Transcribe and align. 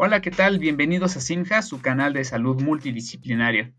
Hola, 0.00 0.20
¿qué 0.20 0.30
tal? 0.30 0.60
Bienvenidos 0.60 1.16
a 1.16 1.20
Simja, 1.20 1.60
su 1.60 1.80
canal 1.80 2.12
de 2.12 2.22
salud 2.22 2.62
multidisciplinaria. 2.62 3.72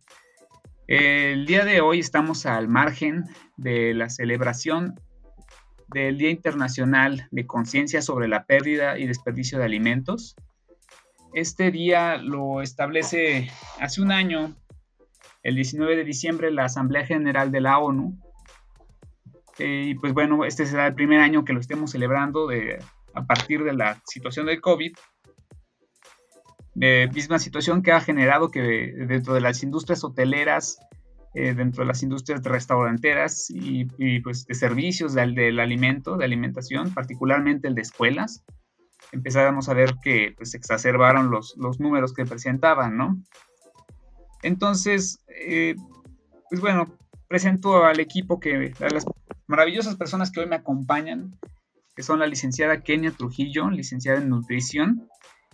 El 0.86 1.46
día 1.46 1.64
de 1.64 1.80
hoy 1.80 2.00
estamos 2.00 2.46
al 2.46 2.68
margen 2.68 3.24
de 3.56 3.94
la 3.94 4.10
celebración 4.10 5.00
del 5.88 6.18
Día 6.18 6.30
Internacional 6.30 7.30
de 7.32 7.48
Conciencia 7.48 8.02
sobre 8.02 8.28
la 8.28 8.44
Pérdida 8.44 9.00
y 9.00 9.08
Desperdicio 9.08 9.60
de 9.60 9.64
Alimentos. 9.64 10.36
Este 11.34 11.72
día 11.72 12.18
lo 12.18 12.62
establece 12.62 13.50
hace 13.80 14.02
un 14.02 14.12
año, 14.12 14.58
el 15.42 15.56
19 15.56 15.96
de 15.96 16.04
diciembre, 16.04 16.52
la 16.52 16.66
Asamblea 16.66 17.06
General 17.06 17.50
de 17.50 17.62
la 17.62 17.78
ONU. 17.78 18.20
Eh, 19.58 19.86
y 19.88 19.96
pues 19.96 20.14
bueno, 20.14 20.44
este 20.44 20.66
será 20.66 20.88
el 20.88 20.96
primer 20.96 21.22
año 21.22 21.46
que 21.46 21.54
lo 21.54 21.62
estemos 21.62 21.92
celebrando 21.92 22.46
de, 22.46 22.78
a 23.14 23.26
partir 23.26 23.64
de 23.64 23.72
la 23.72 24.02
situación 24.06 24.48
del 24.48 24.60
COVID 24.60 24.92
eh, 26.82 27.10
misma 27.14 27.40
situación 27.40 27.82
que 27.82 27.92
ha 27.92 28.02
generado 28.02 28.50
que 28.50 28.62
dentro 28.62 29.34
de 29.34 29.42
las 29.42 29.64
industrias 29.64 30.04
hoteleras, 30.04 30.80
eh, 31.36 31.54
dentro 31.54 31.84
de 31.84 31.88
las 31.88 32.04
industrias 32.04 32.44
restauranteras 32.44 33.48
y, 33.50 33.86
pues 34.22 34.46
de 34.46 34.56
servicios 34.56 35.14
del, 35.14 35.60
alimento, 35.60 36.18
de 36.18 36.26
alimentación, 36.26 36.94
particularmente 36.94 37.68
el 37.68 37.76
de 37.76 37.82
escuelas, 37.82 38.44
empezábamos 39.12 39.70
a 39.70 39.74
ver 39.74 39.96
que 40.02 40.34
pues, 40.38 40.52
se 40.52 40.58
exacerbaron 40.58 41.32
los, 41.32 41.56
los 41.58 41.80
números 41.80 42.14
que 42.14 42.26
presentaban, 42.26 42.98
¿no? 42.98 43.22
Entonces, 44.42 45.20
eh, 45.28 45.76
pues 46.50 46.62
bueno, 46.62 46.86
presento 47.28 47.86
al 47.86 48.00
equipo 48.00 48.40
que, 48.40 48.74
a 48.80 48.90
las 48.90 49.06
maravillosas 49.48 49.96
personas 49.96 50.32
que 50.32 50.40
hoy 50.40 50.48
me 50.48 50.56
acompañan, 50.56 51.38
que 51.96 52.04
son 52.04 52.20
la 52.20 52.28
licenciada 52.28 52.82
Kenia 52.82 53.12
Trujillo, 53.12 53.70
licenciada 53.70 54.20
en 54.20 54.30
nutrición, 54.30 55.10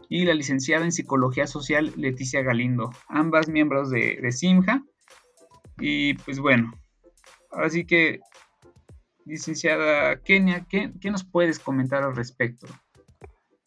y 0.09 0.25
la 0.25 0.34
licenciada 0.34 0.86
en 0.86 0.92
Psicología 0.92 1.48
Social 1.48 1.94
Leticia 1.95 2.42
Galindo, 2.42 2.92
ambas 3.08 3.48
miembros 3.48 3.89
de, 3.89 4.31
Simja. 4.31 4.84
Y 5.80 6.14
pues 6.16 6.39
bueno, 6.39 6.73
ahora 7.52 7.70
sí 7.70 7.86
que, 7.86 8.20
licenciada 9.26 10.17
Kenia, 10.22 10.66
¿qué, 10.70 10.92
nos 11.11 11.23
puedes 11.23 11.59
comentar 11.59 12.03
al 12.03 12.16
respecto? 12.16 12.67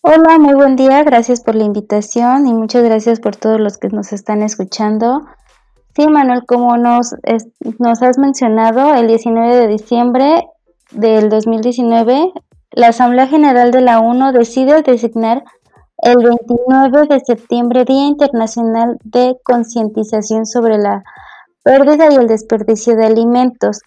Hola, 0.00 0.38
muy 0.38 0.54
buen 0.54 0.76
día, 0.76 1.02
gracias 1.02 1.42
por 1.42 1.54
la 1.54 1.64
invitación 1.64 2.46
y 2.46 2.54
muchas 2.54 2.84
gracias 2.84 3.20
por 3.20 3.36
todos 3.36 3.60
los 3.60 3.76
que 3.78 3.88
nos 3.88 4.12
están 4.12 4.42
escuchando. 4.42 5.26
Sí, 5.94 6.06
Manuel, 6.06 6.44
como 6.46 6.76
nos, 6.76 7.14
nos 7.78 8.02
has 8.02 8.18
mencionado, 8.18 8.94
el 8.94 9.08
19 9.08 9.56
de 9.56 9.66
diciembre 9.66 10.44
del 10.92 11.28
2019, 11.28 12.32
la 12.70 12.88
Asamblea 12.88 13.26
General 13.26 13.70
de 13.72 13.80
la 13.80 13.98
ONU 14.00 14.32
decide 14.32 14.82
designar 14.82 15.42
el 15.98 16.16
29 16.16 17.06
de 17.08 17.20
septiembre, 17.20 17.84
Día 17.84 18.06
Internacional 18.06 18.98
de 19.02 19.36
Concientización 19.42 20.46
sobre 20.46 20.78
la 20.78 21.02
pérdida 21.64 22.10
y 22.10 22.16
el 22.16 22.28
desperdicio 22.28 22.96
de 22.96 23.06
alimentos. 23.06 23.80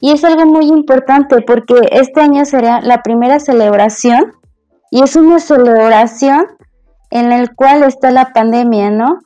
Y 0.00 0.12
es 0.12 0.24
algo 0.24 0.46
muy 0.46 0.66
importante 0.66 1.42
porque 1.42 1.74
este 1.90 2.20
año 2.20 2.44
será 2.44 2.80
la 2.80 3.02
primera 3.02 3.38
celebración 3.38 4.32
y 4.90 5.02
es 5.02 5.14
una 5.16 5.38
celebración 5.38 6.46
en 7.10 7.28
la 7.28 7.46
cual 7.54 7.82
está 7.84 8.10
la 8.10 8.32
pandemia, 8.32 8.90
¿no? 8.90 9.18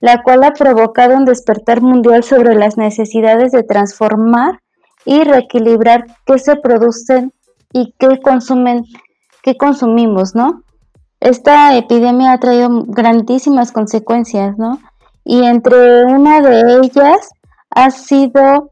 La 0.00 0.22
cual 0.22 0.44
ha 0.44 0.52
provocado 0.52 1.16
un 1.16 1.24
despertar 1.24 1.82
mundial 1.82 2.22
sobre 2.22 2.54
las 2.54 2.76
necesidades 2.76 3.50
de 3.50 3.64
transformar 3.64 4.60
y 5.04 5.24
reequilibrar 5.24 6.06
qué 6.26 6.38
se 6.38 6.56
producen 6.56 7.32
y 7.72 7.94
qué 7.98 8.20
consumen, 8.20 8.84
qué 9.42 9.56
consumimos, 9.56 10.36
¿no? 10.36 10.62
Esta 11.20 11.76
epidemia 11.76 12.32
ha 12.32 12.38
traído 12.38 12.84
grandísimas 12.86 13.72
consecuencias, 13.72 14.56
¿no? 14.56 14.78
Y 15.24 15.44
entre 15.44 16.04
una 16.04 16.40
de 16.40 16.80
ellas 16.82 17.30
ha 17.70 17.90
sido 17.90 18.70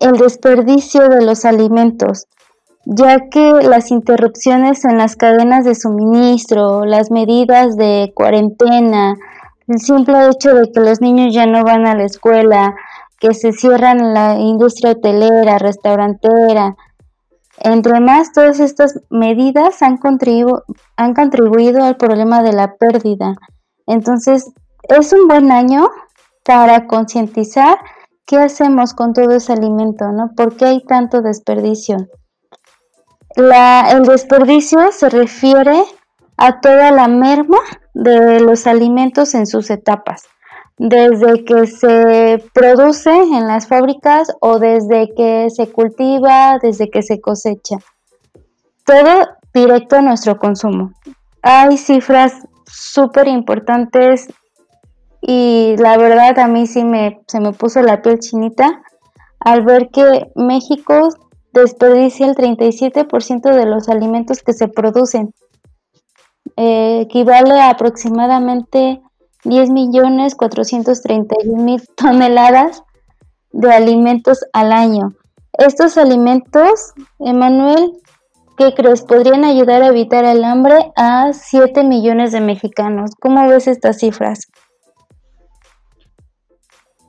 el 0.00 0.12
desperdicio 0.12 1.08
de 1.08 1.24
los 1.24 1.44
alimentos, 1.44 2.26
ya 2.84 3.28
que 3.30 3.52
las 3.62 3.90
interrupciones 3.90 4.84
en 4.84 4.96
las 4.96 5.16
cadenas 5.16 5.64
de 5.64 5.74
suministro, 5.74 6.84
las 6.86 7.10
medidas 7.10 7.76
de 7.76 8.10
cuarentena, 8.14 9.14
el 9.68 9.78
simple 9.78 10.28
hecho 10.28 10.54
de 10.54 10.72
que 10.72 10.80
los 10.80 11.00
niños 11.02 11.34
ya 11.34 11.44
no 11.44 11.62
van 11.62 11.86
a 11.86 11.94
la 11.94 12.04
escuela, 12.04 12.74
que 13.20 13.34
se 13.34 13.52
cierran 13.52 14.14
la 14.14 14.38
industria 14.38 14.92
hotelera, 14.92 15.58
restaurantera, 15.58 16.76
entre 17.60 18.00
más, 18.00 18.32
todas 18.32 18.60
estas 18.60 19.00
medidas 19.10 19.82
han, 19.82 19.98
han 20.96 21.14
contribuido 21.14 21.84
al 21.84 21.96
problema 21.96 22.42
de 22.42 22.52
la 22.52 22.76
pérdida. 22.76 23.34
Entonces, 23.86 24.50
es 24.82 25.12
un 25.12 25.28
buen 25.28 25.50
año 25.50 25.88
para 26.44 26.86
concientizar 26.86 27.78
qué 28.26 28.38
hacemos 28.38 28.94
con 28.94 29.12
todo 29.12 29.32
ese 29.32 29.52
alimento, 29.52 30.10
¿no? 30.12 30.30
¿Por 30.36 30.56
qué 30.56 30.66
hay 30.66 30.84
tanto 30.84 31.22
desperdicio? 31.22 32.08
el 33.36 34.02
desperdicio 34.02 34.90
se 34.90 35.08
refiere 35.10 35.84
a 36.36 36.60
toda 36.60 36.90
la 36.90 37.06
merma 37.06 37.58
de 37.94 38.40
los 38.40 38.66
alimentos 38.66 39.32
en 39.34 39.46
sus 39.46 39.70
etapas 39.70 40.24
desde 40.78 41.44
que 41.44 41.66
se 41.66 42.42
produce 42.54 43.10
en 43.10 43.46
las 43.46 43.66
fábricas 43.66 44.28
o 44.40 44.58
desde 44.58 45.12
que 45.14 45.48
se 45.50 45.70
cultiva, 45.70 46.58
desde 46.62 46.88
que 46.88 47.02
se 47.02 47.20
cosecha. 47.20 47.78
Todo 48.84 49.26
directo 49.52 49.96
a 49.96 50.02
nuestro 50.02 50.38
consumo. 50.38 50.92
Hay 51.42 51.76
cifras 51.76 52.32
súper 52.66 53.28
importantes 53.28 54.28
y 55.20 55.74
la 55.78 55.96
verdad 55.96 56.38
a 56.38 56.46
mí 56.46 56.66
sí 56.66 56.84
me, 56.84 57.20
se 57.26 57.40
me 57.40 57.52
puso 57.52 57.82
la 57.82 58.02
piel 58.02 58.20
chinita 58.20 58.82
al 59.40 59.64
ver 59.64 59.88
que 59.90 60.30
México 60.36 61.08
desperdicia 61.52 62.26
el 62.26 62.36
37% 62.36 63.54
de 63.54 63.66
los 63.66 63.88
alimentos 63.88 64.42
que 64.42 64.52
se 64.52 64.68
producen. 64.68 65.34
Eh, 66.56 67.02
equivale 67.02 67.60
a 67.60 67.70
aproximadamente 67.70 69.00
10 69.48 69.70
millones 69.70 70.34
431 70.34 71.62
mil 71.62 71.82
toneladas 71.96 72.82
de 73.52 73.72
alimentos 73.72 74.44
al 74.52 74.72
año. 74.72 75.14
Estos 75.54 75.96
alimentos, 75.96 76.92
Emanuel, 77.18 77.92
¿qué 78.56 78.74
crees? 78.74 79.02
Podrían 79.02 79.44
ayudar 79.44 79.82
a 79.82 79.88
evitar 79.88 80.24
el 80.24 80.44
hambre 80.44 80.92
a 80.96 81.32
7 81.32 81.82
millones 81.84 82.32
de 82.32 82.40
mexicanos. 82.40 83.10
¿Cómo 83.20 83.48
ves 83.48 83.66
estas 83.66 83.98
cifras? 83.98 84.46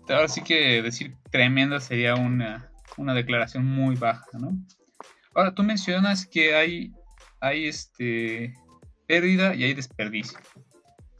Ahora 0.07 0.27
sí 0.27 0.41
que 0.41 0.81
decir 0.81 1.15
tremenda 1.29 1.79
sería 1.79 2.15
una, 2.15 2.71
una 2.97 3.13
declaración 3.13 3.65
muy 3.65 3.95
baja, 3.95 4.25
¿no? 4.39 4.51
Ahora, 5.35 5.53
tú 5.53 5.61
mencionas 5.61 6.25
que 6.25 6.55
hay, 6.55 6.91
hay 7.39 7.67
este, 7.67 8.55
pérdida 9.05 9.53
y 9.53 9.63
hay 9.63 9.73
desperdicio 9.75 10.39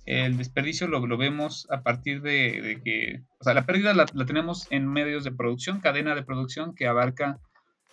el 0.09 0.38
desperdicio 0.38 0.88
lo, 0.88 1.06
lo 1.06 1.18
vemos 1.18 1.68
a 1.70 1.84
partir 1.84 2.24
de, 2.24 2.81
que, 2.84 3.22
o 3.40 3.44
sea, 3.44 3.53
la 3.53 3.68
pérdida 3.68 3.94
la, 3.94 4.06
tenemos 4.25 4.66
en 4.72 4.88
medios 4.88 5.24
de 5.24 5.31
producción, 5.31 5.81
cadena 5.81 6.16
de 6.16 6.24
producción 6.24 6.74
que 6.74 6.88
abarca 6.88 7.40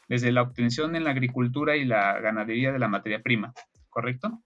desde 0.08 0.32
la 0.32 0.40
obtención 0.40 0.96
en 0.96 1.04
la 1.04 1.10
agricultura 1.10 1.76
y 1.76 1.84
la 1.84 2.18
ganadería 2.20 2.72
de 2.72 2.78
la 2.78 2.88
materia 2.88 3.20
prima, 3.22 3.52
¿correcto? 3.90 4.40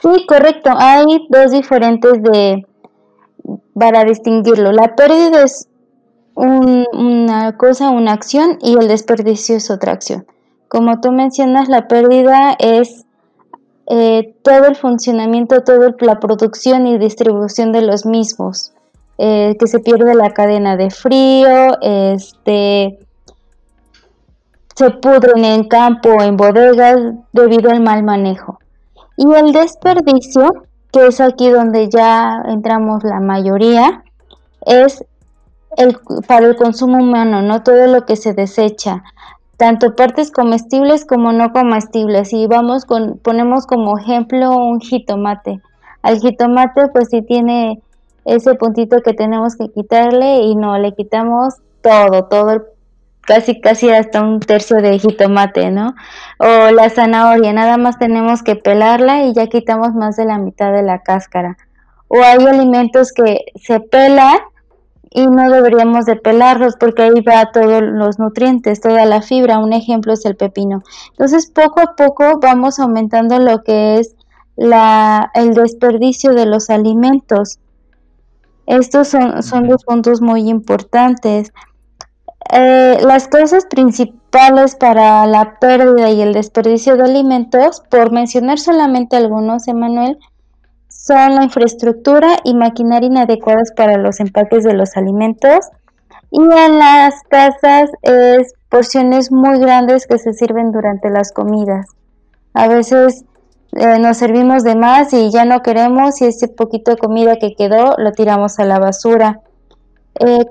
Sí, 0.00 0.24
correcto. 0.26 0.70
Hay 0.78 1.04
dos 1.28 1.50
diferentes 1.52 2.22
de 2.22 2.66
para 3.74 4.04
distinguirlo. 4.04 4.72
La 4.72 4.94
pérdida 4.96 5.44
es 5.44 5.68
una 6.34 7.56
cosa, 7.58 7.90
una 7.90 8.12
acción 8.12 8.56
y 8.62 8.78
el 8.78 8.88
desperdicio 8.88 9.56
es 9.56 9.70
otra 9.70 9.92
acción. 9.92 10.26
Como 10.68 11.00
tú 11.02 11.12
mencionas, 11.12 11.68
la 11.68 11.86
pérdida 11.86 12.56
es 12.58 13.04
eh, 13.92 14.36
todo 14.42 14.66
el 14.66 14.76
funcionamiento, 14.76 15.64
toda 15.64 15.92
la 15.98 16.20
producción 16.20 16.86
y 16.86 16.96
distribución 16.96 17.72
de 17.72 17.82
los 17.82 18.06
mismos, 18.06 18.72
eh, 19.18 19.56
que 19.58 19.66
se 19.66 19.80
pierde 19.80 20.14
la 20.14 20.30
cadena 20.30 20.76
de 20.76 20.90
frío, 20.90 21.76
este, 21.82 23.00
se 24.76 24.90
pudren 24.90 25.44
en 25.44 25.64
campo, 25.64 26.22
en 26.22 26.36
bodegas, 26.36 27.00
debido 27.32 27.72
al 27.72 27.80
mal 27.80 28.04
manejo. 28.04 28.60
Y 29.16 29.26
el 29.34 29.52
desperdicio, 29.52 30.66
que 30.92 31.08
es 31.08 31.20
aquí 31.20 31.50
donde 31.50 31.88
ya 31.88 32.44
entramos 32.46 33.02
la 33.02 33.18
mayoría, 33.18 34.04
es 34.66 35.04
el, 35.76 35.98
para 36.28 36.46
el 36.46 36.54
consumo 36.54 36.98
humano, 36.98 37.42
no 37.42 37.64
todo 37.64 37.88
lo 37.88 38.06
que 38.06 38.14
se 38.14 38.34
desecha, 38.34 39.02
tanto 39.60 39.94
partes 39.94 40.30
comestibles 40.30 41.04
como 41.04 41.32
no 41.32 41.52
comestibles. 41.52 42.32
Y 42.32 42.46
vamos 42.46 42.86
con, 42.86 43.18
ponemos 43.18 43.66
como 43.66 43.98
ejemplo 43.98 44.56
un 44.56 44.80
jitomate. 44.80 45.60
Al 46.00 46.18
jitomate 46.18 46.88
pues 46.88 47.08
sí 47.10 47.20
tiene 47.20 47.82
ese 48.24 48.54
puntito 48.54 49.02
que 49.02 49.12
tenemos 49.12 49.56
que 49.56 49.68
quitarle 49.68 50.38
y 50.44 50.54
no, 50.54 50.78
le 50.78 50.94
quitamos 50.94 51.56
todo, 51.82 52.24
todo 52.24 52.68
casi 53.20 53.60
casi 53.60 53.90
hasta 53.90 54.22
un 54.22 54.40
tercio 54.40 54.78
de 54.78 54.98
jitomate, 54.98 55.70
¿no? 55.70 55.94
O 56.38 56.70
la 56.70 56.88
zanahoria, 56.88 57.52
nada 57.52 57.76
más 57.76 57.98
tenemos 57.98 58.42
que 58.42 58.56
pelarla 58.56 59.24
y 59.24 59.34
ya 59.34 59.46
quitamos 59.48 59.92
más 59.92 60.16
de 60.16 60.24
la 60.24 60.38
mitad 60.38 60.72
de 60.72 60.82
la 60.82 61.02
cáscara. 61.02 61.58
o 62.08 62.16
hay 62.22 62.46
alimentos 62.46 63.12
que 63.12 63.44
se 63.56 63.78
pelan 63.78 64.38
y 65.10 65.26
no 65.26 65.50
deberíamos 65.50 66.06
de 66.06 66.16
pelarlos 66.16 66.76
porque 66.76 67.02
ahí 67.02 67.20
va 67.20 67.50
todos 67.50 67.82
los 67.82 68.18
nutrientes, 68.18 68.80
toda 68.80 69.04
la 69.04 69.22
fibra. 69.22 69.58
Un 69.58 69.72
ejemplo 69.72 70.12
es 70.12 70.24
el 70.24 70.36
pepino. 70.36 70.82
Entonces, 71.10 71.50
poco 71.50 71.80
a 71.80 71.96
poco 71.96 72.38
vamos 72.40 72.78
aumentando 72.78 73.38
lo 73.38 73.64
que 73.64 73.98
es 73.98 74.14
la, 74.56 75.30
el 75.34 75.54
desperdicio 75.54 76.32
de 76.32 76.46
los 76.46 76.70
alimentos. 76.70 77.58
Estos 78.66 79.08
son, 79.08 79.42
son 79.42 79.68
dos 79.68 79.84
puntos 79.84 80.20
muy 80.20 80.48
importantes. 80.48 81.52
Eh, 82.52 82.98
las 83.02 83.26
causas 83.26 83.66
principales 83.66 84.76
para 84.76 85.26
la 85.26 85.58
pérdida 85.58 86.10
y 86.10 86.20
el 86.20 86.32
desperdicio 86.32 86.96
de 86.96 87.02
alimentos, 87.02 87.82
por 87.90 88.12
mencionar 88.12 88.58
solamente 88.58 89.16
algunos, 89.16 89.66
Emanuel, 89.66 90.18
son 91.02 91.34
la 91.34 91.44
infraestructura 91.44 92.36
y 92.44 92.54
maquinaria 92.54 93.06
inadecuadas 93.06 93.72
para 93.74 93.96
los 93.96 94.20
empaques 94.20 94.64
de 94.64 94.74
los 94.74 94.98
alimentos 94.98 95.70
y 96.30 96.42
en 96.42 96.78
las 96.78 97.14
casas 97.28 97.90
es 98.02 98.52
porciones 98.68 99.32
muy 99.32 99.58
grandes 99.58 100.06
que 100.06 100.18
se 100.18 100.34
sirven 100.34 100.72
durante 100.72 101.08
las 101.08 101.32
comidas. 101.32 101.86
A 102.52 102.68
veces 102.68 103.24
eh, 103.72 103.98
nos 103.98 104.18
servimos 104.18 104.62
de 104.62 104.76
más 104.76 105.12
y 105.14 105.30
ya 105.30 105.46
no 105.46 105.62
queremos 105.62 106.20
y 106.20 106.26
ese 106.26 106.48
poquito 106.48 106.90
de 106.90 106.98
comida 106.98 107.36
que 107.36 107.54
quedó 107.54 107.94
lo 107.96 108.12
tiramos 108.12 108.58
a 108.58 108.66
la 108.66 108.78
basura. 108.78 109.40
Eh, 110.20 110.44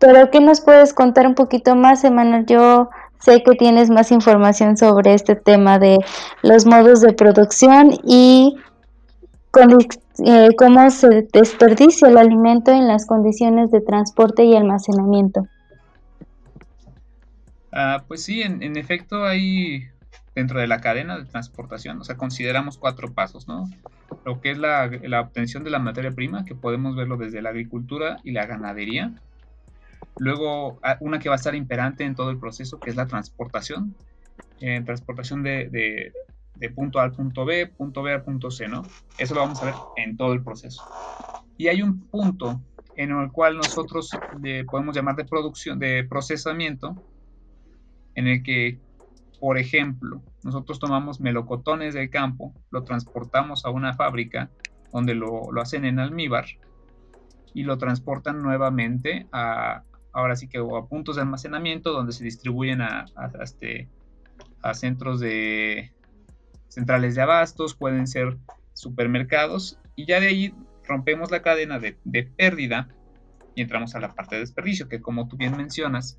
pero 0.00 0.30
¿qué 0.30 0.40
nos 0.40 0.60
puedes 0.62 0.92
contar 0.94 1.26
un 1.28 1.34
poquito 1.34 1.76
más, 1.76 2.02
Emanuel? 2.02 2.44
Yo 2.46 2.90
sé 3.20 3.42
que 3.44 3.52
tienes 3.52 3.88
más 3.88 4.10
información 4.10 4.76
sobre 4.76 5.14
este 5.14 5.36
tema 5.36 5.78
de 5.78 5.98
los 6.42 6.66
modos 6.66 7.02
de 7.02 7.12
producción 7.12 7.92
y 8.02 8.56
eh, 10.24 10.48
cómo 10.56 10.90
se 10.90 11.28
desperdicia 11.32 12.08
el 12.08 12.18
alimento 12.18 12.70
en 12.70 12.86
las 12.86 13.06
condiciones 13.06 13.70
de 13.70 13.80
transporte 13.80 14.44
y 14.44 14.54
almacenamiento. 14.56 15.46
Ah, 17.72 18.04
pues 18.06 18.24
sí, 18.24 18.42
en, 18.42 18.76
efecto 18.76 19.24
hay 19.24 19.88
dentro 20.34 20.60
de 20.60 20.66
la 20.66 20.80
cadena 20.80 21.18
de 21.18 21.24
transportación, 21.24 22.00
o 22.00 22.04
sea, 22.04 22.16
consideramos 22.16 22.78
cuatro 22.78 23.12
pasos, 23.12 23.48
¿no? 23.48 23.68
Lo 24.24 24.40
que 24.40 24.52
es 24.52 24.58
la, 24.58 24.90
obtención 25.20 25.64
de 25.64 25.70
la 25.70 25.78
materia 25.78 26.12
prima, 26.12 26.44
que 26.44 26.54
podemos 26.54 26.96
verlo 26.96 27.16
desde 27.16 27.42
la 27.42 27.50
agricultura 27.50 28.18
y 28.24 28.32
la 28.32 28.46
ganadería. 28.46 29.12
Luego, 30.18 30.78
ah, 30.82 30.96
una 31.00 31.18
que 31.18 31.28
va 31.28 31.36
a 31.36 31.38
estar 31.38 31.54
imperante 31.54 32.04
en 32.04 32.14
todo 32.14 32.30
el 32.30 32.38
proceso, 32.38 32.78
que 32.80 32.90
es 32.90 32.96
la 32.96 33.06
transportación, 33.06 33.94
eh, 34.60 34.82
transportación 34.84 35.42
de 35.42 36.12
punto 36.68 37.00
A 37.00 37.04
al 37.04 37.12
punto 37.12 37.46
B, 37.46 37.66
punto 37.66 38.02
B 38.02 38.12
al 38.12 38.22
punto 38.22 38.50
C, 38.50 38.68
¿no? 38.68 38.82
Eso 39.16 39.34
lo 39.34 39.40
vamos 39.40 39.62
a 39.62 39.66
ver 39.66 39.74
en 39.96 40.16
todo 40.16 40.34
el 40.34 40.42
proceso. 40.42 40.84
Y 41.56 41.68
hay 41.68 41.82
un 41.82 42.00
punto 42.00 42.60
en 42.96 43.10
el 43.12 43.32
cual 43.32 43.56
nosotros 43.56 44.10
podemos 44.70 44.94
llamar 44.94 45.16
de 45.16 45.24
producción, 45.24 45.78
de 45.78 46.04
procesamiento, 46.04 47.02
en 48.14 48.26
el 48.26 48.42
que, 48.42 48.78
por 49.40 49.56
ejemplo, 49.56 50.20
nosotros 50.42 50.78
tomamos 50.78 51.20
melocotones 51.20 51.94
del 51.94 52.10
campo, 52.10 52.52
lo 52.70 52.82
transportamos 52.84 53.64
a 53.64 53.70
una 53.70 53.94
fábrica 53.94 54.50
donde 54.92 55.14
lo, 55.14 55.50
lo 55.50 55.60
hacen 55.62 55.84
en 55.84 55.98
almíbar 55.98 56.44
y 57.54 57.62
lo 57.62 57.78
transportan 57.78 58.42
nuevamente 58.42 59.26
a, 59.32 59.82
ahora 60.12 60.36
sí 60.36 60.48
que 60.48 60.58
a 60.58 60.84
puntos 60.86 61.16
de 61.16 61.22
almacenamiento 61.22 61.92
donde 61.92 62.12
se 62.12 62.24
distribuyen 62.24 62.80
a, 62.80 63.06
a, 63.16 63.30
este, 63.42 63.88
a 64.62 64.74
centros 64.74 65.20
de, 65.20 65.92
centrales 66.70 67.14
de 67.14 67.22
abastos, 67.22 67.74
pueden 67.74 68.06
ser 68.06 68.38
supermercados 68.72 69.78
y 69.96 70.06
ya 70.06 70.20
de 70.20 70.28
ahí 70.28 70.54
rompemos 70.84 71.30
la 71.30 71.42
cadena 71.42 71.78
de, 71.78 71.92
pérdida 72.36 72.88
y 73.54 73.62
entramos 73.62 73.94
a 73.94 74.00
la 74.00 74.14
parte 74.14 74.36
de 74.36 74.40
desperdicio, 74.40 74.88
que 74.88 75.00
como 75.00 75.28
tú 75.28 75.36
bien 75.36 75.56
mencionas, 75.56 76.18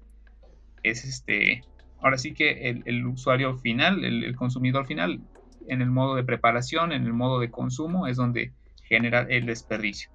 es 0.83 1.05
este, 1.05 1.63
ahora 1.99 2.17
sí 2.17 2.33
que 2.33 2.69
el, 2.85 3.07
usuario 3.07 3.57
final, 3.57 4.03
el, 4.03 4.35
consumidor 4.35 4.85
final, 4.85 5.21
en 5.67 5.81
el 5.81 5.89
modo 5.89 6.15
de 6.15 6.23
preparación, 6.23 6.91
en 6.91 7.05
el 7.05 7.13
modo 7.13 7.39
de 7.39 7.49
consumo, 7.49 8.07
es 8.07 8.17
donde 8.17 8.51
genera 8.83 9.21
el 9.21 9.45
desperdicio. 9.45 10.11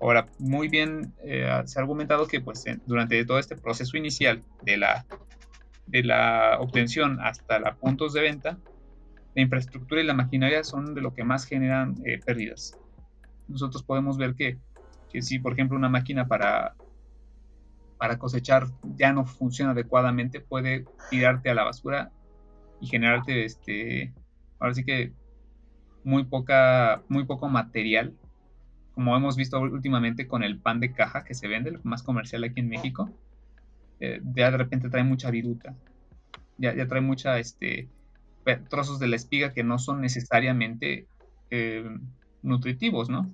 Ahora, 0.00 0.28
muy 0.38 0.68
bien 0.68 1.12
eh, 1.24 1.50
se 1.66 1.78
ha 1.78 1.82
argumentado 1.82 2.28
que 2.28 2.40
pues, 2.40 2.64
durante 2.86 3.24
todo 3.24 3.40
este 3.40 3.56
proceso 3.56 3.96
inicial 3.96 4.42
de 4.62 4.76
la, 4.76 5.04
de 5.86 6.04
la 6.04 6.58
obtención 6.60 7.18
hasta 7.20 7.58
los 7.58 7.76
puntos 7.76 8.12
de 8.12 8.20
venta, 8.20 8.58
la 9.38 9.42
infraestructura 9.42 10.00
y 10.00 10.04
la 10.04 10.14
maquinaria 10.14 10.64
son 10.64 10.96
de 10.96 11.00
lo 11.00 11.14
que 11.14 11.22
más 11.22 11.44
generan 11.44 11.94
eh, 12.04 12.18
pérdidas. 12.18 12.76
Nosotros 13.46 13.84
podemos 13.84 14.18
ver 14.18 14.34
que, 14.34 14.58
si, 15.22 15.38
por 15.38 15.52
ejemplo, 15.52 15.76
una 15.76 15.88
máquina 15.88 16.26
para, 16.26 16.74
para 17.98 18.18
cosechar 18.18 18.66
ya 18.96 19.12
no 19.12 19.26
funciona 19.26 19.70
adecuadamente, 19.70 20.40
puede 20.40 20.86
tirarte 21.08 21.50
a 21.50 21.54
la 21.54 21.62
basura 21.62 22.10
y 22.80 22.88
generarte, 22.88 23.44
este, 23.44 24.12
ahora 24.58 24.74
sí 24.74 24.82
que 24.84 25.12
muy, 26.02 26.24
poca, 26.24 27.04
muy 27.08 27.24
poco 27.24 27.48
material, 27.48 28.14
como 28.96 29.16
hemos 29.16 29.36
visto 29.36 29.60
últimamente 29.60 30.26
con 30.26 30.42
el 30.42 30.58
pan 30.58 30.80
de 30.80 30.92
caja 30.92 31.22
que 31.22 31.34
se 31.34 31.46
vende, 31.46 31.70
lo 31.70 31.80
más 31.84 32.02
comercial 32.02 32.42
aquí 32.42 32.58
en 32.58 32.70
México, 32.70 33.08
eh, 34.00 34.20
ya 34.34 34.50
de 34.50 34.56
repente 34.56 34.90
trae 34.90 35.04
mucha 35.04 35.30
viruta, 35.30 35.76
ya, 36.56 36.74
ya 36.74 36.88
trae 36.88 37.02
mucha, 37.02 37.38
este, 37.38 37.88
trozos 38.56 38.98
de 38.98 39.08
la 39.08 39.16
espiga 39.16 39.52
que 39.52 39.64
no 39.64 39.78
son 39.78 40.00
necesariamente 40.00 41.08
eh, 41.50 41.84
nutritivos, 42.42 43.08
¿no? 43.08 43.32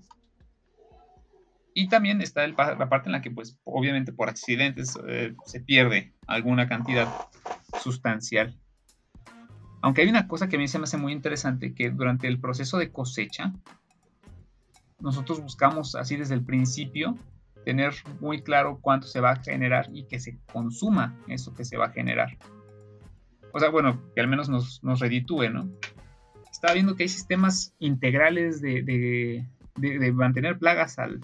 Y 1.75 1.89
también 1.89 2.21
está 2.21 2.47
la 2.47 2.89
parte 2.89 3.09
en 3.09 3.13
la 3.13 3.21
que, 3.21 3.33
pues, 3.33 3.59
obviamente 3.65 4.13
por 4.13 4.29
accidentes 4.29 4.97
eh, 5.09 5.35
se 5.45 5.61
pierde 5.61 6.15
alguna 6.27 6.69
cantidad 6.69 7.09
sustancial. 7.83 8.57
Aunque 9.83 10.03
hay 10.03 10.09
una 10.09 10.29
cosa 10.29 10.49
que 10.49 10.57
a 10.57 10.59
mí 10.59 10.69
se 10.69 10.79
me 10.79 10.85
hace 10.85 10.97
muy 10.97 11.13
interesante, 11.13 11.75
que 11.75 11.91
durante 11.91 12.29
el 12.29 12.41
proceso 12.41 12.79
de 12.79 12.93
cosecha, 12.93 13.53
nosotros 15.01 15.43
buscamos 15.43 15.97
así 15.97 16.17
desde 16.17 16.35
el 16.35 16.45
principio 16.45 17.19
tener 17.65 17.93
muy 18.21 18.43
claro 18.43 18.79
cuánto 18.81 19.09
se 19.09 19.21
va 19.21 19.33
a 19.33 19.37
generar 19.37 19.89
y 19.93 20.05
que 20.05 20.21
se 20.21 20.39
consuma 20.53 21.19
eso 21.29 21.55
que 21.55 21.65
se 21.65 21.77
va 21.77 21.87
a 21.87 21.91
generar 21.91 22.39
o 23.55 23.61
sea, 23.61 23.71
bueno, 23.71 24.03
que 24.17 24.21
al 24.21 24.27
menos 24.27 24.49
nos, 24.49 24.83
nos 24.83 24.99
reditúe, 24.99 25.49
¿no? 25.49 25.71
Estaba 26.51 26.75
viendo 26.75 26.97
que 26.97 27.05
hay 27.05 27.09
sistemas 27.09 27.73
integrales 27.79 28.61
de, 28.61 29.47
mantener 30.13 30.59
plagas 30.59 30.99
al, 30.99 31.21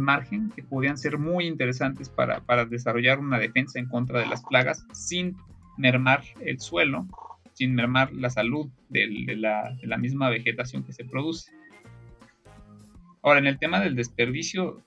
margen 0.00 0.50
que 0.56 0.62
podrían 0.62 0.96
ser 0.96 1.18
muy 1.18 1.46
interesantes 1.46 2.08
para, 2.08 2.64
desarrollar 2.64 3.18
una 3.18 3.38
defensa 3.38 3.78
en 3.78 3.86
contra 3.86 4.20
de 4.20 4.26
las 4.26 4.42
plagas 4.44 4.86
sin 4.94 5.36
mermar 5.76 6.24
el 6.40 6.58
suelo, 6.58 7.06
sin 7.52 7.74
mermar 7.74 8.14
la 8.14 8.30
salud 8.30 8.70
de, 8.88 9.36
la, 9.36 9.98
misma 9.98 10.30
vegetación 10.30 10.84
que 10.84 10.94
se 10.94 11.04
produce. 11.04 11.52
Ahora, 13.22 13.40
en 13.40 13.46
el 13.46 13.58
tema 13.58 13.80
del 13.80 13.94
desperdicio, 13.94 14.82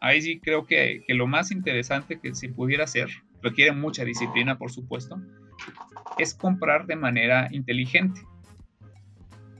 ahí 0.00 0.22
sí 0.22 0.40
creo 0.40 0.66
que, 0.66 1.04
que 1.06 1.14
lo 1.14 1.28
más 1.28 1.52
interesante 1.52 2.18
que 2.18 2.34
se 2.34 2.48
pudiera 2.48 2.82
hacer 2.82 3.10
requiere 3.42 3.72
mucha 3.72 4.04
disciplina, 4.04 4.58
por 4.58 4.70
supuesto, 4.70 5.20
es 6.18 6.34
comprar 6.34 6.86
de 6.86 6.96
manera 6.96 7.48
inteligente. 7.50 8.22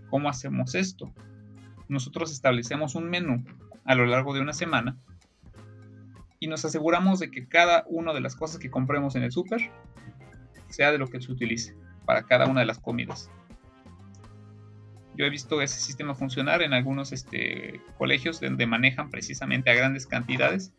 ¿Cómo 0.09 0.29
hacemos 0.29 0.75
esto? 0.75 1.13
Nosotros 1.89 2.33
establecemos 2.33 2.95
un 2.95 3.09
menú 3.09 3.45
a 3.85 3.95
lo 3.95 4.07
largo 4.07 4.35
de 4.35 4.41
una 4.41 4.53
semana 4.53 4.97
y 6.39 6.47
nos 6.47 6.65
aseguramos 6.65 7.21
de 7.21 7.31
que 7.31 7.47
cada 7.47 7.85
una 7.87 8.13
de 8.13 8.21
las 8.21 8.35
cosas 8.35 8.59
que 8.59 8.71
compremos 8.71 9.15
en 9.15 9.23
el 9.23 9.33
súper 9.33 9.71
sea 10.69 10.93
de 10.93 10.99
lo 10.99 11.09
que 11.09 11.21
se 11.21 11.31
utilice 11.31 11.77
para 12.07 12.23
cada 12.25 12.47
una 12.47 12.61
de 12.61 12.67
las 12.67 12.79
comidas. 12.79 13.31
Yo 15.17 15.27
he 15.27 15.31
visto 15.31 15.61
ese 15.61 15.79
sistema 15.81 16.15
funcionar 16.15 16.63
en 16.63 16.73
algunos 16.73 17.13
este, 17.13 17.81
colegios 17.99 18.41
donde 18.41 18.67
manejan 18.67 19.11
precisamente 19.11 19.71
a 19.71 19.75
grandes 19.75 20.07
cantidades 20.07 20.73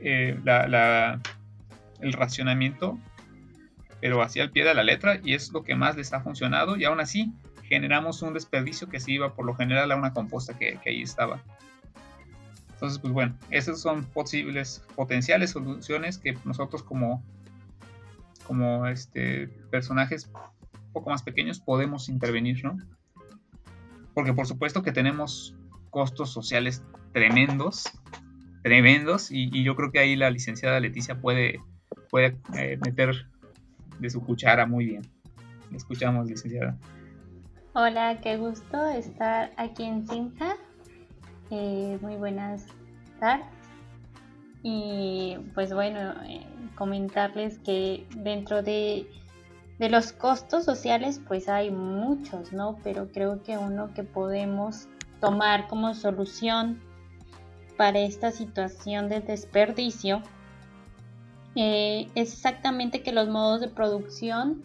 eh, 0.00 0.38
la, 0.44 1.20
el 2.00 2.12
racionamiento, 2.12 2.98
pero 4.00 4.22
hacia 4.22 4.42
el 4.42 4.50
pie 4.50 4.64
de 4.64 4.74
la 4.74 4.84
letra 4.84 5.20
y 5.22 5.34
es 5.34 5.52
lo 5.52 5.62
que 5.62 5.74
más 5.74 5.96
les 5.96 6.12
ha 6.12 6.20
funcionado 6.20 6.76
y 6.76 6.84
aún 6.84 7.00
así 7.00 7.32
generamos 7.62 8.22
un 8.22 8.34
desperdicio 8.34 8.88
que 8.88 9.00
se 9.00 9.12
iba 9.12 9.34
por 9.34 9.44
lo 9.44 9.54
general 9.54 9.92
a 9.92 9.96
una 9.96 10.12
composta 10.12 10.56
que, 10.58 10.78
ahí 10.86 11.02
estaba. 11.02 11.42
Entonces, 12.72 12.98
pues 12.98 13.12
bueno, 13.12 13.36
esas 13.50 13.80
son 13.80 14.04
posibles, 14.04 14.84
potenciales 14.94 15.50
soluciones 15.50 16.16
que 16.18 16.38
nosotros 16.44 16.82
como, 16.82 17.22
como 18.46 18.86
este, 18.86 19.48
personajes 19.70 20.30
un 20.86 20.92
poco 20.92 21.10
más 21.10 21.22
pequeños 21.22 21.60
podemos 21.60 22.08
intervenir, 22.08 22.64
¿no? 22.64 22.76
Porque 24.14 24.32
por 24.32 24.46
supuesto 24.46 24.82
que 24.82 24.92
tenemos 24.92 25.54
costos 25.90 26.30
sociales 26.30 26.82
tremendos, 27.12 27.84
tremendos, 28.62 29.30
y 29.30 29.62
yo 29.62 29.74
creo 29.76 29.90
que 29.90 29.98
ahí 29.98 30.16
la 30.16 30.30
licenciada 30.30 30.80
Leticia 30.80 31.20
puede, 31.20 31.60
puede 32.10 32.36
eh, 32.56 32.78
meter 32.84 33.26
de 33.98 34.10
su 34.10 34.22
cuchara 34.22 34.66
muy 34.66 34.86
bien. 34.86 35.02
escuchamos, 35.74 36.28
licenciada. 36.28 36.76
Hola, 37.74 38.20
qué 38.20 38.36
gusto 38.36 38.88
estar 38.88 39.52
aquí 39.56 39.84
en 39.84 40.06
Sinja. 40.06 40.56
Eh, 41.50 41.98
muy 42.00 42.16
buenas 42.16 42.66
tardes. 43.20 43.46
Y 44.62 45.36
pues 45.54 45.72
bueno, 45.72 46.14
eh, 46.24 46.44
comentarles 46.74 47.58
que 47.60 48.06
dentro 48.16 48.62
de, 48.62 49.08
de, 49.78 49.88
los 49.88 50.12
costos 50.12 50.64
sociales 50.64 51.20
pues 51.28 51.48
hay 51.48 51.70
muchos, 51.70 52.52
¿no? 52.52 52.78
Pero 52.82 53.08
creo 53.12 53.42
que 53.42 53.56
uno 53.56 53.94
que 53.94 54.02
podemos 54.02 54.88
tomar 55.20 55.68
como 55.68 55.94
solución 55.94 56.80
para 57.76 58.00
esta 58.00 58.32
situación 58.32 59.08
de 59.08 59.20
desperdicio 59.20 60.22
eh, 61.54 62.08
es 62.14 62.32
exactamente 62.34 63.02
que 63.02 63.12
los 63.12 63.28
modos 63.28 63.60
de 63.60 63.68
producción 63.68 64.62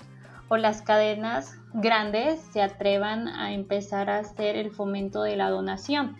o 0.50 0.58
las 0.58 0.82
cadenas 0.82 1.56
grandes 1.74 2.40
se 2.52 2.62
atrevan 2.62 3.28
a 3.28 3.54
empezar 3.54 4.10
a 4.10 4.20
hacer 4.20 4.56
el 4.56 4.72
fomento 4.72 5.24
de 5.24 5.36
la 5.36 5.50
donación, 5.50 6.18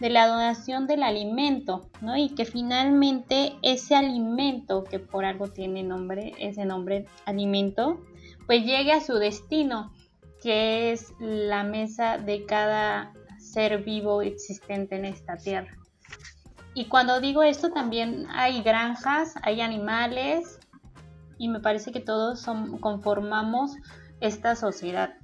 de 0.00 0.10
la 0.10 0.26
donación 0.26 0.86
del 0.86 1.02
alimento, 1.02 1.88
¿no? 2.00 2.16
Y 2.16 2.30
que 2.30 2.44
finalmente 2.44 3.54
ese 3.62 3.94
alimento 3.94 4.84
que 4.84 4.98
por 4.98 5.24
algo 5.24 5.48
tiene 5.48 5.82
nombre, 5.82 6.32
ese 6.38 6.64
nombre 6.64 7.06
alimento, 7.26 8.00
pues 8.46 8.64
llegue 8.64 8.92
a 8.92 9.00
su 9.00 9.14
destino, 9.14 9.92
que 10.42 10.90
es 10.90 11.12
la 11.20 11.62
mesa 11.62 12.18
de 12.18 12.46
cada 12.46 13.12
ser 13.38 13.84
vivo 13.84 14.22
existente 14.22 14.96
en 14.96 15.04
esta 15.04 15.36
tierra. 15.36 15.79
Y 16.74 16.86
cuando 16.86 17.20
digo 17.20 17.42
esto 17.42 17.70
también 17.70 18.26
hay 18.30 18.62
granjas, 18.62 19.34
hay 19.42 19.60
animales 19.60 20.60
y 21.38 21.48
me 21.48 21.60
parece 21.60 21.90
que 21.90 22.00
todos 22.00 22.46
conformamos 22.80 23.76
esta 24.20 24.54
sociedad. 24.54 25.14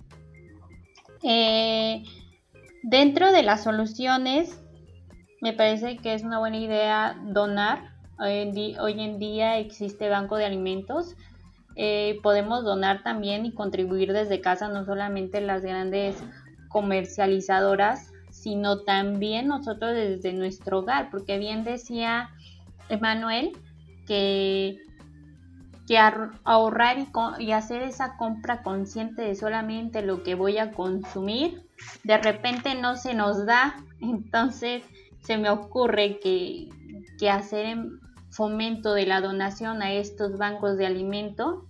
Eh, 1.23 2.03
dentro 2.83 3.33
de 3.33 3.43
las 3.43 3.63
soluciones, 3.63 4.61
me 5.41 5.53
parece 5.53 5.99
que 5.99 6.15
es 6.15 6.23
una 6.23 6.39
buena 6.39 6.59
idea 6.59 7.17
donar. 7.27 7.95
Hoy 8.19 9.01
en, 9.01 9.19
día, 9.19 9.59
existe 9.59 10.09
banco 10.09 10.37
de 10.37 10.47
alimentos. 10.47 11.15
Eh, 11.77 12.19
podemos 12.23 12.65
donar 12.65 13.03
también 13.03 13.45
y 13.45 13.53
contribuir 13.53 14.13
desde 14.13 14.41
casa, 14.41 14.69
no 14.69 14.87
solamente 14.87 15.43
las 15.43 15.63
grandes 15.63 16.17
comercializadoras, 16.71 18.11
sino 18.47 18.79
también 18.83 19.49
nosotros 19.49 19.93
desde 19.93 20.33
nuestro 20.33 20.79
hogar, 20.79 21.11
porque 21.11 21.37
bien 21.37 21.65
decía 21.65 22.31
Emanuel 22.89 23.59
que 24.07 24.79
que 25.89 25.99
ahorrar 25.99 26.97
y, 27.41 27.51
hacer 27.51 27.83
esa 27.83 28.17
compra 28.17 28.63
consciente 28.63 29.23
de 29.23 29.35
solamente 29.35 30.01
lo 30.03 30.23
que 30.23 30.37
voy 30.37 30.59
a 30.59 30.71
consumir, 30.71 31.65
de 32.05 32.19
repente 32.19 32.77
no 32.77 32.95
se 32.95 33.15
nos 33.15 33.47
da, 33.47 33.83
entonces 34.01 34.85
se 35.23 35.39
me 35.39 35.51
ocurre 35.51 36.21
que, 36.21 36.69
que 37.19 37.29
hacer 37.29 37.79
fomento 38.31 38.95
de 38.95 39.07
la 39.07 39.21
donación 39.21 39.83
a 39.83 39.93
estos 39.93 40.39
bancos 40.39 40.77
de 40.77 40.87
alimento 40.87 41.67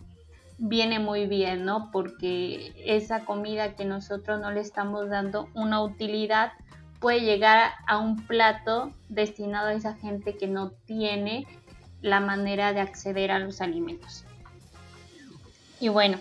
viene 0.59 0.99
muy 0.99 1.27
bien, 1.27 1.65
¿no? 1.65 1.91
Porque 1.91 2.73
esa 2.85 3.25
comida 3.25 3.75
que 3.75 3.85
nosotros 3.85 4.41
no 4.41 4.51
le 4.51 4.61
estamos 4.61 5.09
dando 5.09 5.49
una 5.55 5.83
utilidad 5.83 6.53
puede 7.01 7.21
llegar 7.21 7.73
a 7.87 7.99
un 7.99 8.27
plato 8.27 8.93
destinado 9.09 9.69
a 9.69 9.75
esa 9.75 9.95
gente 9.95 10.37
que 10.37 10.47
no 10.47 10.71
tiene 10.87 11.47
la 12.01 12.21
manera 12.21 12.73
de 12.73 12.81
acceder 12.81 13.31
a 13.31 13.39
los 13.39 13.61
alimentos. 13.61 14.25
Y 15.81 15.89
bueno, 15.89 16.19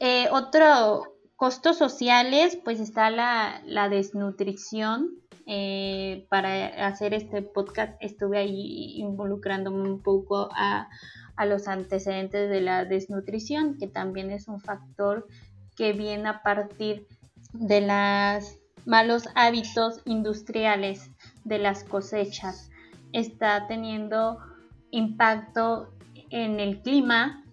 eh, 0.00 0.28
otro 0.30 1.14
costos 1.38 1.78
sociales, 1.78 2.58
pues 2.64 2.80
está 2.80 3.10
la, 3.10 3.88
desnutrición. 3.88 5.14
Eh, 5.50 6.26
para 6.28 6.86
hacer 6.86 7.14
este 7.14 7.40
podcast 7.40 7.96
estuve 8.00 8.36
ahí 8.36 9.00
involucrándome 9.00 9.88
un 9.88 10.02
poco 10.02 10.50
a, 10.54 10.90
a 11.38 11.46
los 11.46 11.68
antecedentes 11.68 12.50
de 12.50 12.60
la 12.60 12.84
desnutrición, 12.84 13.78
que 13.78 13.86
también 13.86 14.30
es 14.30 14.48
un 14.48 14.60
factor 14.60 15.26
que 15.76 15.92
viene 15.92 16.28
a 16.28 16.42
partir 16.42 17.06
de 17.52 17.80
los 17.80 18.58
malos 18.84 19.28
hábitos 19.34 20.00
industriales 20.04 21.10
de 21.44 21.58
las 21.58 21.84
cosechas 21.84 22.70
está 23.12 23.66
teniendo 23.66 24.38
impacto 24.90 25.92
en 26.30 26.60
el 26.60 26.82
clima, 26.82 27.44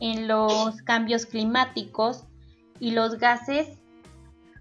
en 0.00 0.28
los 0.28 0.82
cambios 0.82 1.26
climáticos 1.26 2.24
y 2.80 2.92
los 2.92 3.18
gases 3.18 3.68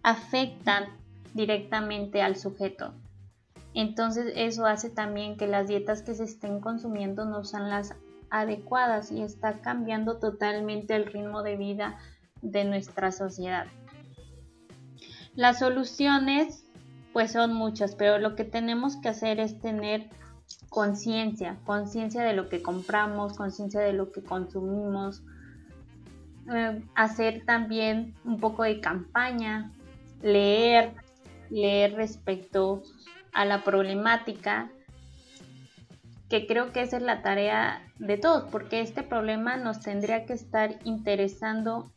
afectan 0.03 0.85
directamente 1.33 2.21
al 2.21 2.35
sujeto. 2.35 2.93
Entonces 3.73 4.33
eso 4.35 4.65
hace 4.65 4.89
también 4.89 5.35
que 5.35 5.47
las 5.47 5.67
dietas 5.67 6.03
que 6.03 6.13
se 6.13 6.25
estén 6.25 6.59
consumiendo 6.59 7.25
no 7.25 7.43
sean 7.43 7.69
las 7.69 7.95
adecuadas 8.33 9.11
y 9.11 9.21
está 9.21 9.61
cambiando 9.61 10.17
totalmente 10.17 10.95
el 10.95 11.05
ritmo 11.05 11.43
de 11.43 11.55
vida 11.55 11.99
de 12.41 12.65
nuestra 12.65 13.11
sociedad. 13.11 13.67
Las 15.35 15.59
soluciones 15.59 16.65
pues 17.13 17.31
son 17.31 17.53
muchas, 17.53 17.93
pero 17.93 18.17
lo 18.17 18.35
que 18.35 18.43
tenemos 18.43 18.97
que 18.97 19.09
hacer 19.09 19.39
es 19.39 19.61
tener 19.61 20.09
conciencia, 20.69 21.59
conciencia 21.63 22.23
de 22.23 22.33
lo 22.33 22.49
que 22.49 22.63
compramos, 22.63 23.37
conciencia 23.37 23.81
de 23.81 23.93
lo 23.93 24.11
que 24.11 24.23
consumimos, 24.23 25.21
eh, 26.51 26.83
hacer 26.95 27.45
también 27.45 28.15
un 28.25 28.39
poco 28.39 28.63
de 28.63 28.81
campaña, 28.81 29.71
leer, 30.23 30.95
leer 31.51 31.93
respecto 31.93 32.81
a 33.31 33.45
la 33.45 33.63
problemática, 33.63 34.71
que 36.33 36.47
creo 36.47 36.71
que 36.71 36.81
esa 36.81 36.97
es 36.97 37.03
la 37.03 37.21
tarea 37.21 37.83
de 37.99 38.17
todos, 38.17 38.49
porque 38.49 38.81
este 38.81 39.03
problema 39.03 39.55
nos 39.55 39.81
tendría 39.81 40.25
que 40.25 40.33
estar 40.33 40.79
interesando 40.83 41.91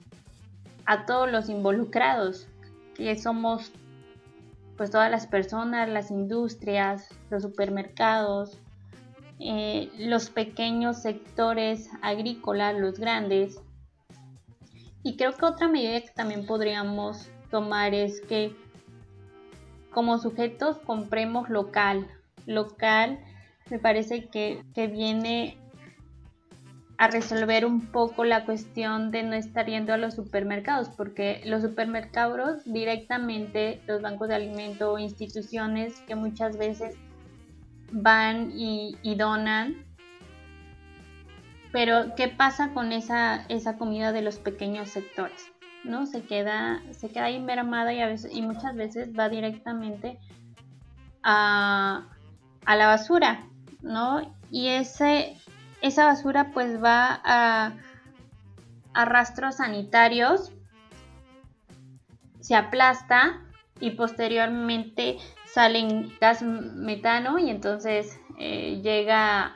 a 0.85 1.07
todos 1.07 1.33
los 1.33 1.49
involucrados, 1.49 2.47
que 2.95 3.16
somos 3.16 3.73
pues 4.76 4.90
todas 4.90 5.11
las 5.11 5.26
personas, 5.26 5.88
las 5.88 6.11
industrias, 6.11 7.09
los 7.31 7.45
supermercados, 7.45 8.61
eh, 9.40 9.88
los 9.97 10.28
pequeños 10.28 11.00
sectores 11.00 11.88
agrícolas, 12.02 12.76
los 12.76 13.00
grandes. 13.00 13.62
Y 15.02 15.16
creo 15.16 15.33
que 15.33 15.47
otra 15.47 15.66
medida 15.66 15.99
que 16.02 16.11
también 16.11 16.45
podríamos 16.45 17.31
tomar 17.50 17.95
es 17.95 18.21
que 18.21 18.55
como 19.93 20.19
sujetos 20.19 20.76
compremos 20.81 21.49
local. 21.49 22.07
Local 22.45 23.19
me 23.70 23.78
parece 23.78 24.28
que, 24.28 24.62
que 24.75 24.87
viene 24.87 25.58
a 26.99 27.08
resolver 27.08 27.66
un 27.66 27.82
poco 27.87 28.25
la 28.25 28.44
cuestión 28.44 29.11
de 29.11 29.23
no 29.23 29.35
estar 29.35 29.66
yendo 29.66 29.92
a 29.92 29.99
los 29.99 30.14
supermercados, 30.14 30.88
porque 30.88 31.42
los 31.44 31.62
supermercados 31.62 32.64
directamente, 32.64 33.80
los 33.87 34.00
bancos 34.00 34.28
de 34.28 34.37
alimento 34.37 34.92
o 34.92 34.99
instituciones 34.99 36.00
que 36.02 36.14
muchas 36.14 36.56
veces 36.56 36.96
van 37.92 38.50
y, 38.54 39.14
donan, 39.16 39.85
pero 41.70 42.14
¿qué 42.16 42.28
pasa 42.28 42.70
con 42.73 42.92
esa, 42.92 43.44
esa 43.49 43.76
comida 43.76 44.12
de 44.12 44.23
los 44.23 44.38
pequeños 44.38 44.88
sectores? 44.88 45.52
¿no? 45.85 46.06
Se 46.06 46.23
queda, 46.23 46.82
se 46.92 47.11
queda 47.11 47.25
ahí 47.25 47.38
mermada 47.38 47.92
y, 47.92 48.00
a 48.00 48.06
veces, 48.06 48.35
y 48.35 48.40
muchas 48.40 48.75
veces 48.75 49.11
va 49.16 49.28
directamente 49.28 50.18
a, 51.23 52.08
a 52.64 52.76
la 52.76 52.87
basura, 52.87 53.46
¿no? 53.83 54.35
Y 54.50 54.68
ese, 54.68 55.37
esa 55.83 56.06
basura 56.06 56.50
pues 56.52 56.83
va 56.83 57.21
a, 57.25 57.73
rastros 58.95 59.56
sanitarios, 59.56 60.52
se 62.40 62.54
aplasta 62.54 63.42
y 63.78 63.90
posteriormente 63.90 65.18
sale 65.45 66.11
gas 66.21 66.42
metano 66.42 67.38
y 67.38 67.50
entonces 67.50 68.18
eh, 68.38 68.80
llega 68.83 69.54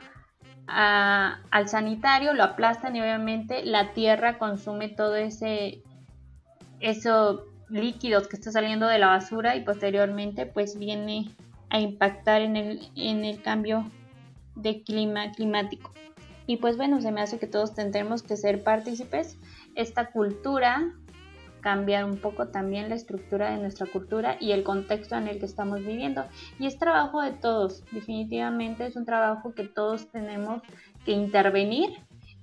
al 0.67 1.67
sanitario, 1.67 2.33
lo 2.33 2.43
aplastan 2.43 2.95
y 2.95 3.01
obviamente 3.01 3.65
la 3.65 3.93
tierra 3.93 4.37
consume 4.37 4.87
todo 4.89 5.15
ese 5.15 5.83
eso 6.79 7.45
líquidos 7.69 8.27
que 8.27 8.35
está 8.35 8.51
saliendo 8.51 8.87
de 8.87 8.99
la 8.99 9.07
basura 9.07 9.55
y 9.55 9.63
posteriormente 9.63 10.45
pues 10.45 10.77
viene 10.77 11.31
a 11.69 11.79
impactar 11.79 12.41
en 12.41 12.57
el, 12.57 12.89
en 12.95 13.23
el 13.23 13.41
cambio 13.41 13.89
de 14.55 14.83
clima 14.83 15.31
climático. 15.31 15.91
Y 16.47 16.57
pues 16.57 16.77
bueno, 16.77 17.01
se 17.01 17.11
me 17.11 17.21
hace 17.21 17.39
que 17.39 17.47
todos 17.47 17.73
tendremos 17.73 18.23
que 18.23 18.35
ser 18.35 18.63
partícipes. 18.63 19.37
Esta 19.75 20.11
cultura, 20.11 20.93
cambiar 21.61 22.05
un 22.05 22.17
poco 22.17 22.47
también 22.47 22.89
la 22.89 22.95
estructura 22.95 23.51
de 23.51 23.57
nuestra 23.57 23.85
cultura 23.85 24.37
y 24.39 24.51
el 24.51 24.63
contexto 24.63 25.15
en 25.15 25.27
el 25.27 25.39
que 25.39 25.45
estamos 25.45 25.79
viviendo. 25.79 26.25
Y 26.59 26.65
es 26.65 26.77
trabajo 26.77 27.21
de 27.21 27.31
todos, 27.31 27.83
definitivamente 27.91 28.85
es 28.85 28.95
un 28.95 29.05
trabajo 29.05 29.53
que 29.53 29.63
todos 29.63 30.07
tenemos 30.11 30.61
que 31.05 31.11
intervenir 31.11 31.89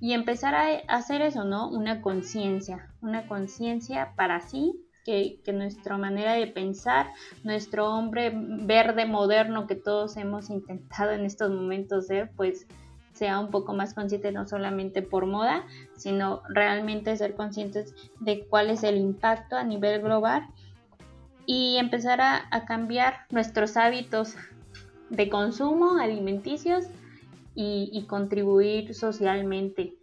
y 0.01 0.13
empezar 0.13 0.55
a 0.55 0.69
hacer 0.87 1.23
eso, 1.23 1.45
¿no? 1.45 1.69
Una 1.69 2.01
conciencia, 2.01 2.89
una 3.01 3.27
conciencia 3.27 4.13
para 4.17 4.41
sí, 4.41 4.73
que, 5.43 5.53
nuestra 5.55 5.97
manera 5.97 6.35
de 6.35 6.47
pensar, 6.49 7.13
nuestro 7.43 7.89
hombre 7.89 8.31
verde 8.35 9.07
moderno 9.07 9.67
que 9.67 9.75
todos 9.75 10.19
hemos 10.19 10.51
intentado 10.51 11.13
en 11.13 11.25
estos 11.25 11.51
momentos 11.51 12.09
ser, 12.09 12.31
pues 12.37 12.67
sea 13.15 13.41
un 13.41 13.51
poco 13.51 13.73
más 13.73 13.95
consciente 13.95 14.33
no 14.33 14.47
solamente 14.47 15.01
por 15.01 15.25
moda, 15.25 15.65
sino 15.97 16.43
realmente 16.51 17.17
ser 17.17 17.35
conscientes 17.35 17.95
de 18.21 18.47
cuál 18.47 18.69
es 18.69 18.85
el 18.85 18.97
impacto 18.97 19.57
a 19.57 19.65
nivel 19.65 20.03
global 20.03 20.47
y 21.47 21.79
empezar 21.79 22.21
a, 22.21 22.67
cambiar 22.67 23.25
nuestros 23.31 23.79
hábitos 23.79 24.35
de 25.09 25.31
consumo 25.31 25.97
alimenticios 25.99 26.85
y, 27.55 28.05
contribuir 28.09 28.95
socialmente 28.95 29.95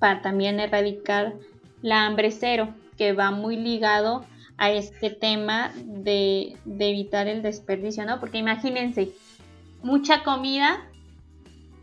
para 0.00 0.22
también 0.22 0.58
erradicar 0.58 1.34
la 1.82 2.06
hambre 2.06 2.30
cero, 2.30 2.74
que 2.98 3.12
va 3.12 3.30
muy 3.30 3.56
ligado 3.56 4.24
a 4.58 4.72
este 4.72 5.10
tema 5.10 5.72
de, 5.84 6.56
evitar 6.66 7.28
el 7.28 7.42
desperdicio, 7.42 8.04
¿no? 8.04 8.18
Porque 8.20 8.38
imagínense, 8.38 9.12
mucha 9.82 10.24
comida 10.24 10.84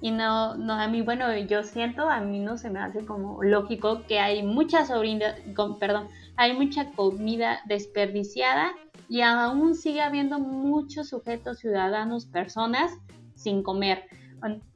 y 0.02 0.12
no, 0.12 0.56
no, 0.56 0.74
a 0.74 0.88
mí, 0.88 1.02
bueno, 1.02 1.36
yo 1.38 1.64
siento, 1.64 2.10
a 2.10 2.20
mí 2.20 2.40
no 2.40 2.58
se 2.58 2.70
me 2.70 2.80
hace 2.80 3.06
como 3.06 3.42
lógico 3.42 4.04
que 4.08 4.20
hay 4.20 4.44
mucha 4.44 4.86
sobrina, 4.86 5.36
perdón, 5.80 6.10
hay 6.36 6.54
mucha 6.54 6.92
comida 6.92 7.62
desperdiciada 7.66 8.74
y 9.08 9.22
aún 9.22 9.74
sigue 9.74 10.02
habiendo 10.02 10.38
muchos 10.40 11.10
sujetos 11.10 11.60
ciudadanos, 11.60 12.26
personas 12.26 12.92
sin 13.36 13.64
comer. 13.64 14.04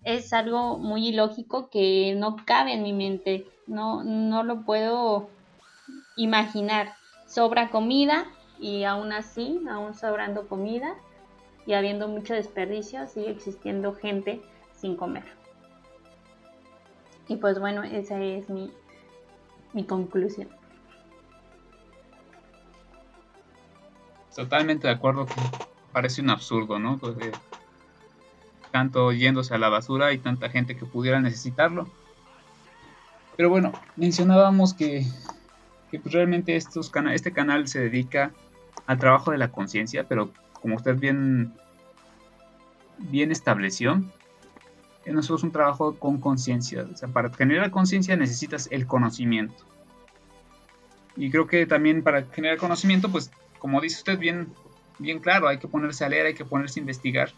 Es 0.03 0.33
algo 0.33 0.79
muy 0.79 1.09
ilógico 1.09 1.69
que 1.69 2.15
no 2.17 2.37
cabe 2.45 2.73
en 2.73 2.81
mi 2.81 2.93
mente, 2.93 3.45
no, 3.67 4.03
no 4.03 4.43
lo 4.43 4.63
puedo 4.63 5.29
imaginar. 6.19 6.95
Sobra 7.25 7.69
comida 7.69 8.25
y 8.59 8.83
aún 8.83 9.13
así, 9.13 9.61
aún 9.69 9.93
sobrando 9.93 10.47
comida 10.47 10.95
y 11.65 11.73
habiendo 11.73 12.07
mucho 12.07 12.33
desperdicio, 12.33 13.07
sigue 13.07 13.31
existiendo 13.31 13.93
gente 13.95 14.41
sin 14.73 14.95
comer. 14.95 15.23
Y 17.27 17.37
pues 17.37 17.59
bueno, 17.59 17.83
esa 17.83 18.19
es 18.21 18.49
mi, 18.49 18.71
mi 19.73 19.83
conclusión. 19.83 20.49
Totalmente 24.35 24.87
de 24.87 24.93
acuerdo 24.93 25.25
que 25.25 25.35
parece 25.91 26.21
un 26.21 26.29
absurdo, 26.29 26.79
¿no? 26.79 26.97
Pues, 26.97 27.15
tanto 28.71 29.11
yéndose 29.11 29.53
a 29.53 29.57
la 29.57 29.69
basura 29.69 30.13
y 30.13 30.17
tanta 30.17 30.49
gente 30.49 30.75
que 30.75 30.85
pudiera 30.85 31.19
necesitarlo. 31.19 31.87
Pero 33.35 33.49
bueno, 33.49 33.71
mencionábamos 33.95 34.73
que, 34.73 35.05
que 35.91 35.99
pues 35.99 36.13
realmente 36.13 36.55
estos 36.55 36.91
este 37.11 37.31
canal 37.31 37.67
se 37.67 37.79
dedica 37.79 38.31
al 38.85 38.97
trabajo 38.97 39.31
de 39.31 39.37
la 39.37 39.51
conciencia, 39.51 40.05
pero 40.07 40.31
como 40.53 40.75
usted 40.75 40.97
bien, 40.97 41.53
bien 42.97 43.31
estableció, 43.31 44.03
nosotros 45.13 45.43
un 45.43 45.51
trabajo 45.51 45.95
con 45.95 46.19
conciencia. 46.19 46.83
O 46.91 46.95
sea, 46.95 47.09
para 47.09 47.31
generar 47.33 47.71
conciencia 47.71 48.15
necesitas 48.15 48.67
el 48.71 48.87
conocimiento. 48.87 49.65
Y 51.15 51.31
creo 51.31 51.47
que 51.47 51.65
también 51.65 52.03
para 52.03 52.23
generar 52.25 52.57
conocimiento, 52.57 53.09
pues 53.09 53.31
como 53.57 53.81
dice 53.81 53.97
usted 53.97 54.17
bien, 54.17 54.53
bien 54.99 55.19
claro, 55.19 55.47
hay 55.47 55.57
que 55.57 55.67
ponerse 55.67 56.05
a 56.05 56.09
leer, 56.09 56.27
hay 56.27 56.33
que 56.33 56.45
ponerse 56.45 56.79
a 56.79 56.81
investigar. 56.81 57.31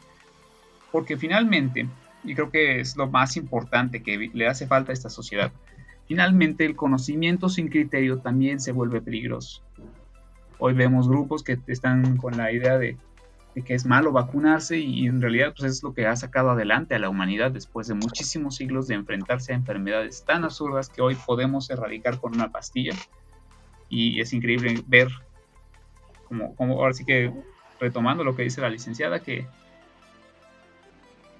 Porque 0.92 1.18
finalmente, 1.18 1.88
y 2.24 2.36
creo 2.36 2.52
que 2.52 2.80
es 2.80 2.96
lo 2.96 3.08
más 3.08 3.38
importante 3.38 4.04
que 4.04 4.30
le 4.34 4.48
hace 4.48 4.68
falta 4.68 4.92
a 4.92 4.94
esta 4.94 5.10
sociedad, 5.10 5.52
finalmente 6.12 6.66
el 6.66 6.76
conocimiento 6.76 7.48
sin 7.48 7.70
criterio 7.70 8.20
también 8.20 8.60
se 8.60 8.74
vuelve 8.74 9.00
peligroso. 9.00 9.64
Hoy 10.60 10.74
vemos 10.74 11.08
grupos 11.08 11.42
que 11.42 11.58
están 11.68 12.18
con 12.18 12.36
la 12.36 12.52
idea 12.52 12.78
de 12.78 12.98
que 13.66 13.76
es 13.76 13.86
malo 13.86 14.12
vacunarse 14.12 14.78
y 14.78 15.08
en 15.08 15.22
realidad 15.22 15.54
pues 15.58 15.72
es 15.72 15.84
lo 15.84 15.94
que 15.94 16.08
ha 16.08 16.16
sacado 16.18 16.50
adelante 16.50 16.96
a 16.96 17.00
la 17.00 17.08
humanidad 17.08 17.52
después 17.52 17.88
de 17.88 17.94
muchísimos 17.94 18.58
siglos 18.58 18.90
de 18.90 18.96
enfrentarse 18.96 19.54
a 19.54 19.56
enfermedades 19.56 20.26
tan 20.26 20.44
absurdas 20.44 20.90
que 20.90 21.02
hoy 21.02 21.16
podemos 21.16 21.70
erradicar 21.70 22.20
con 22.20 22.36
una 22.36 22.52
pastilla 22.52 22.94
y 23.88 24.20
es 24.20 24.34
increíble 24.34 24.84
ver 24.88 25.08
como, 26.28 26.58
como 26.58 26.74
ahora 26.74 26.94
sí 26.94 27.06
que 27.06 27.32
retomando 27.80 28.26
lo 28.26 28.36
que 28.36 28.44
dice 28.44 28.60
la 28.60 28.70
licenciada 28.70 29.22
que, 29.22 29.48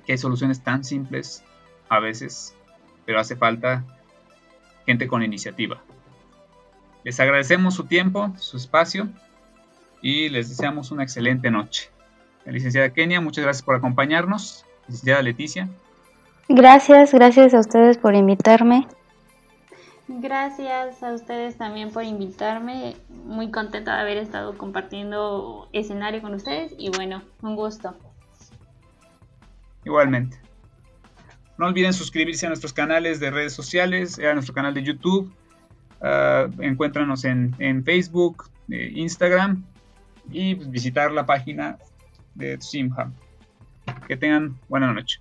que 0.06 0.14
hay 0.14 0.18
soluciones 0.18 0.64
tan 0.64 0.86
simples 0.86 1.44
a 1.90 2.00
veces 2.00 2.56
pero 3.06 3.20
hace 3.20 3.36
falta 3.36 3.84
gente 4.86 5.08
con 5.08 5.24
iniciativa 5.24 5.82
les 7.04 7.20
agradecemos 7.20 7.74
su 7.74 7.86
tiempo 7.86 8.34
su 8.38 8.58
espacio 8.58 9.10
y 10.02 10.30
les 10.30 10.50
deseamos 10.50 10.92
una 10.92 11.04
excelente 11.04 11.52
noche 11.52 11.92
licenciada 12.46 12.90
Kenia, 12.90 13.22
muchas 13.22 13.44
gracias 13.44 13.64
por 13.64 13.76
acompañarnos. 13.76 14.66
Licenciada 14.88 15.22
Leticia. 15.22 15.70
Gracias, 16.50 17.14
gracias 17.14 17.54
a 17.54 17.60
ustedes 17.60 17.98
por 17.98 18.16
invitarme. 18.16 18.88
Gracias 20.08 21.02
a 21.04 21.14
ustedes 21.14 21.58
también 21.58 21.92
por 21.92 22.04
invitarme. 22.04 22.96
Muy 23.26 23.52
contenta 23.52 23.96
de 23.96 24.02
haber 24.02 24.18
estado 24.18 24.58
compartiendo 24.58 25.70
escenario 25.72 26.22
con 26.22 26.34
ustedes 26.34 26.74
y 26.78 26.90
bueno, 26.90 27.22
un 27.42 27.56
gusto. 27.56 27.96
Igualmente. 29.86 30.38
No 31.62 31.68
olviden 31.68 31.94
suscribirse 31.94 32.48
a 32.48 32.50
nuestros 32.50 32.74
canales 32.74 33.20
de 33.20 33.30
redes 33.30 33.54
sociales, 33.54 34.18
a 34.18 34.34
nuestro 34.34 34.52
canal 34.52 34.74
de 34.74 34.82
YouTube. 34.82 35.32
Uh, 36.02 36.60
encuéntranos 36.60 37.24
en, 37.24 37.84
Facebook, 37.86 38.50
eh, 38.72 38.92
Instagram 38.96 39.64
y 40.32 40.56
visitar 40.56 41.12
la 41.12 41.24
página 41.28 41.78
de 42.34 42.60
Simham. 42.60 43.14
Que 44.08 44.18
tengan 44.18 44.58
buena 44.70 44.92
noche. 44.92 45.20